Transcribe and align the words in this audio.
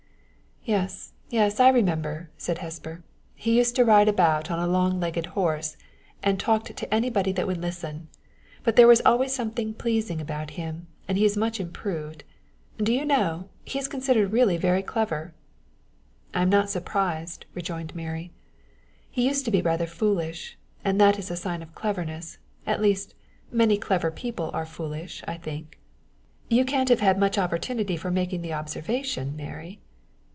"Yes, 0.63 1.13
yes, 1.31 1.59
I 1.59 1.69
remember," 1.69 2.29
said 2.37 2.59
Hesper. 2.59 3.01
"He 3.33 3.57
used 3.57 3.75
to 3.77 3.83
ride 3.83 4.07
about 4.07 4.51
on 4.51 4.59
a 4.59 4.67
long 4.67 4.99
legged 4.99 5.25
horse, 5.25 5.75
and 6.21 6.39
talked 6.39 6.75
to 6.77 6.93
anybody 6.93 7.31
that 7.31 7.47
would 7.47 7.57
listen 7.57 7.89
to 7.91 7.97
him. 7.97 8.07
But 8.63 8.75
there 8.75 8.87
was 8.87 9.01
always 9.03 9.33
something 9.33 9.73
pleasing 9.73 10.21
about 10.21 10.51
him, 10.51 10.85
and 11.07 11.17
he 11.17 11.25
is 11.25 11.35
much 11.35 11.59
improved. 11.59 12.23
Do 12.77 12.93
you 12.93 13.05
know, 13.05 13.49
he 13.65 13.79
is 13.79 13.87
considered 13.87 14.31
really 14.31 14.55
very 14.55 14.83
clever?" 14.83 15.33
"I 16.31 16.43
am 16.43 16.49
not 16.51 16.69
surprised," 16.69 17.47
rejoined 17.55 17.95
Mary. 17.95 18.29
"He 19.09 19.27
used 19.27 19.45
to 19.45 19.51
be 19.51 19.63
rather 19.63 19.87
foolish, 19.87 20.59
and 20.85 21.01
that 21.01 21.17
is 21.17 21.31
a 21.31 21.35
sign 21.35 21.63
of 21.63 21.73
cleverness 21.73 22.37
at 22.67 22.83
least, 22.83 23.15
many 23.51 23.77
clever 23.77 24.11
people 24.11 24.51
are 24.53 24.67
foolish, 24.67 25.23
I 25.27 25.37
think." 25.37 25.79
"You 26.51 26.65
can't 26.65 26.89
have 26.89 26.99
had 26.99 27.17
much 27.17 27.39
opportunity 27.39 27.97
for 27.97 28.11
making 28.11 28.43
the 28.43 28.53
observation, 28.53 29.35
Mary!" 29.35 29.79